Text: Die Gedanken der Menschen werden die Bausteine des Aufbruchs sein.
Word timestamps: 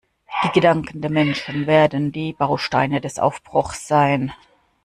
Die 0.43 0.49
Gedanken 0.51 1.01
der 1.01 1.11
Menschen 1.11 1.67
werden 1.67 2.11
die 2.11 2.33
Bausteine 2.33 3.01
des 3.01 3.19
Aufbruchs 3.19 3.87
sein. 3.87 4.33